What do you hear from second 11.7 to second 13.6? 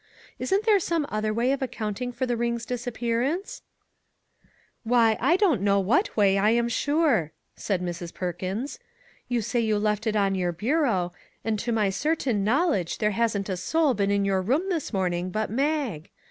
my certain knowledge there hasn't a